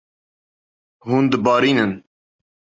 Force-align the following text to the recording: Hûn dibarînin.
Hûn 1.05 1.25
dibarînin. 1.31 1.93